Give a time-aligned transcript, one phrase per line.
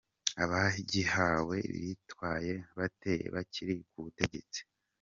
[0.43, 4.59] Abagihawe bitwaye bate bakiri ku butegetsi?.